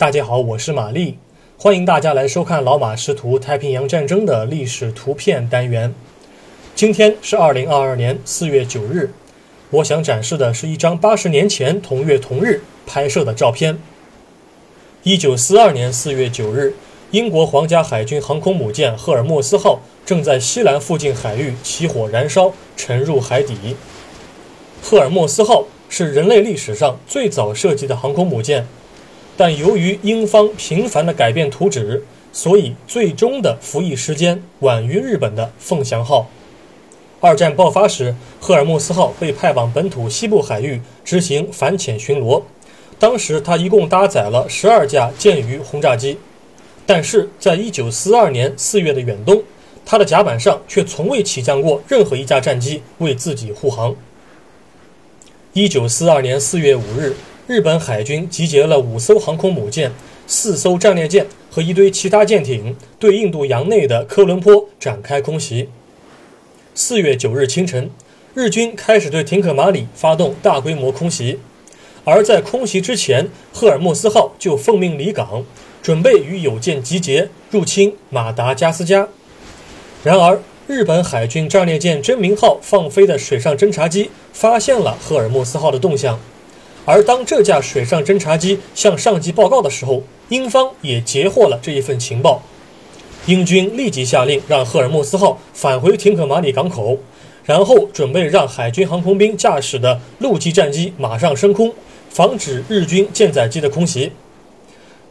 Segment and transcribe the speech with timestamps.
[0.00, 1.18] 大家好，我是玛丽，
[1.58, 5.94] 欢迎大家来收看老马识图太平洋战争的历史图片单元。
[6.74, 9.10] 今天是二零二二年四月九日，
[9.68, 13.76] 我想展示的是一张八十年前同月同日拍摄的照片。
[15.02, 16.72] 一九四二年四月九日，
[17.10, 23.76] 英国皇家海军航空母舰赫尔墨斯号正在西兰附近海域起火燃烧，沉入海底。
[24.82, 28.66] 赫尔墨斯号是人类历史上最早设计的航空母舰。
[29.40, 36.28] 但由于英方频繁的改变图纸，所以最终的服役时间晚于日本的凤翔号。
[37.20, 42.42] 二战爆发时，赫尔墨斯号被派往本土西部海域执行反潜巡逻。
[42.98, 46.18] 当时，它一共搭载了十二架舰鱼轰炸机。
[46.84, 49.42] 但是，在一九四二年四月的远东，
[49.86, 53.96] 它的甲板上却从未起降过任何一架战机为自己护航。
[55.54, 57.14] 一九四二年四月五日。
[57.50, 59.90] 日本海军集结了五艘航空母舰、
[60.24, 65.68] 四艘战列舰和一堆其他舰艇，对印度洋内的科伦坡展开空袭。
[66.76, 67.90] 四月九日清晨，
[68.34, 71.40] 日军开始对廷可马里发动大规模空袭，
[72.04, 75.44] 而在空袭之前，赫尔墨斯号就奉命离港，
[75.82, 79.08] 准备与友舰集结入侵马达加斯加。
[80.04, 86.20] 然而，日本海军战列舰真名号放飞的水上侦察机发现了赫尔墨斯号的动向。
[86.84, 92.42] 而当这架水上侦察机向上级报告的时候，英方也截获了这一份情报。
[93.26, 96.98] 英军立即下令让赫尔墨斯号返回廷可马里港口，
[97.44, 101.72] 然后准备让海军航空兵驾驶的陆基战机马上升空，
[102.08, 104.10] 防止日军舰载机的空袭。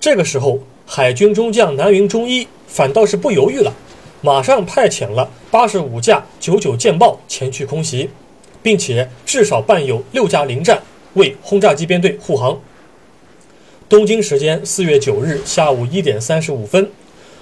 [0.00, 3.74] 这个时候，海军中将南云忠一反倒是不犹豫了，
[4.22, 8.08] 马上派遣了八十五架九九舰爆前去空袭，
[8.62, 10.80] 并且至少伴有六架零战。
[11.18, 12.58] 为轰炸机编队护航。
[13.88, 16.90] 东京时间四月九日下午一点三十五分，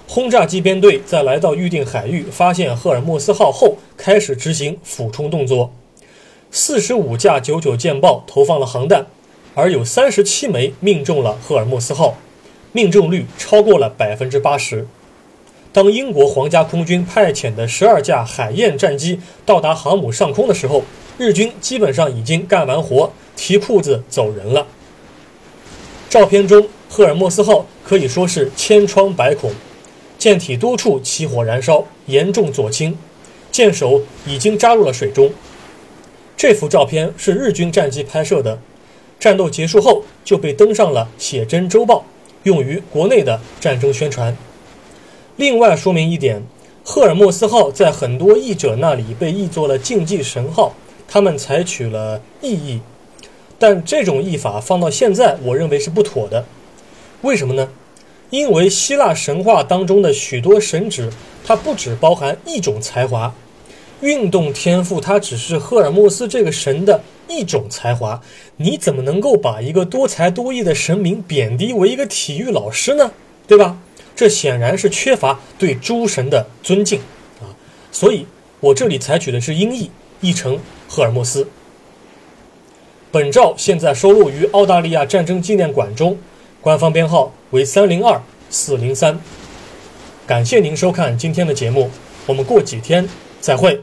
[0.08, 5.72] 轰炸机编队在来到预定海域发现赫尔墨斯号后，开始执行俯冲动作。
[6.50, 9.06] 四十五架九九舰爆投放了航弹，
[9.54, 12.16] 而有三十七枚命中了赫尔墨斯号，
[12.72, 14.86] 命中率超过了百分之八十。
[15.72, 20.84] 当英国皇家空军派遣的十二架海燕战机到达航母上空的时候，
[21.18, 23.12] 日军基本上已经干完活。
[23.38, 24.66] 提裤子走人了。
[26.08, 29.52] 照片中，赫尔墨斯号可以说是千疮百孔，
[30.16, 32.96] 舰体多处起火燃烧，严重左倾，
[33.52, 35.30] 舰首已经扎入了水中。
[36.34, 38.58] 这幅照片是日军战机拍摄的，
[39.20, 42.06] 战斗结束后就被登上了写真周报，
[42.44, 44.34] 用于国内的战争宣传。
[45.36, 46.42] 另外说明一点，
[46.82, 50.74] 赫尔墨斯号在很多译者那里被译作了竞技神号，
[51.08, 52.80] 他们采取了意译。
[53.58, 56.44] 但这种译法放到现在，我认为是不妥的。
[57.22, 57.68] 为什么呢？
[58.30, 61.10] 因为希腊神话当中的许多神祇，
[61.44, 63.34] 它不只包含一种才华，
[64.00, 68.20] 运动天赋它只是赫尔墨斯这个神的一种才华。
[68.56, 73.12] 你怎么能够把一个多才多艺的神明贬低为一个体育老师呢？
[73.46, 73.78] 对吧？
[74.16, 76.98] 这显然是缺乏对诸神的尊敬
[77.40, 77.52] 啊！
[77.92, 78.26] 所以
[78.60, 79.90] 我这里采取的是音译，
[80.20, 81.48] 译成赫尔墨斯。
[83.10, 86.18] 本照现在收录于澳大利亚战争纪念馆中，
[86.60, 89.18] 官方编号为三零二四零三。
[90.26, 91.90] 感谢您收看今天的节目，
[92.26, 93.08] 我们过几天
[93.40, 93.80] 再会。